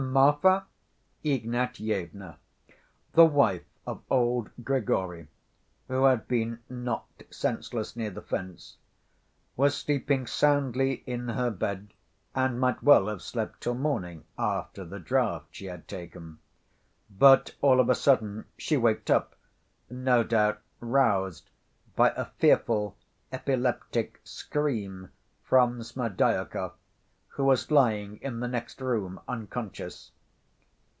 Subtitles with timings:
[0.11, 0.65] Marfa
[1.23, 2.35] Ignatyevna,
[3.13, 5.27] the wife of old Grigory,
[5.87, 8.75] who had been knocked senseless near the fence,
[9.55, 11.93] was sleeping soundly in her bed
[12.35, 16.39] and might well have slept till morning after the draught she had taken.
[17.09, 19.35] But, all of a sudden she waked up,
[19.89, 21.49] no doubt roused
[21.95, 22.97] by a fearful
[23.31, 25.11] epileptic scream
[25.41, 26.73] from Smerdyakov,
[27.35, 30.11] who was lying in the next room unconscious.